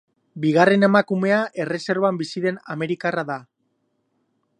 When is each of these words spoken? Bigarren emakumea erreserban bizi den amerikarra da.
Bigarren 0.43 0.85
emakumea 0.87 1.41
erreserban 1.65 2.17
bizi 2.21 2.43
den 2.47 2.57
amerikarra 2.77 3.25
da. 3.29 3.37